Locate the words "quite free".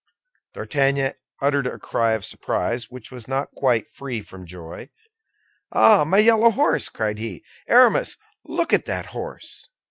3.51-4.19